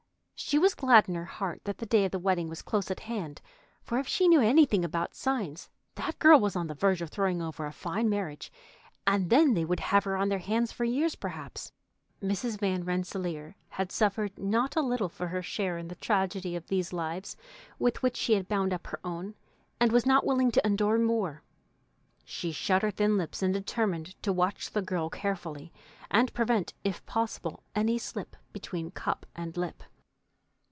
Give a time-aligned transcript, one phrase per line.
[0.43, 3.01] She was glad in her heart that the day of the wedding was close at
[3.01, 3.41] hand,
[3.83, 7.41] for if she knew anything about signs, that girl was on the verge of throwing
[7.43, 8.51] over a fine marriage,
[9.07, 11.71] and then they would have her on their hands for years, perhaps.
[12.23, 12.59] Mrs.
[12.59, 16.91] Van Rensselaer had suffered not a little for her share in the tragedy of these
[16.91, 17.37] lives
[17.79, 19.35] with which she had bound up her own,
[19.79, 21.43] and was not willing to endure more.
[22.25, 25.71] She shut her thin lips and determined to watch the girl carefully
[26.09, 29.83] and prevent if possible any slip between cup and lip.